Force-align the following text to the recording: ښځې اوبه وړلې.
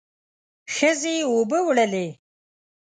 ښځې 0.75 1.15
اوبه 1.29 1.59
وړلې. 1.65 2.07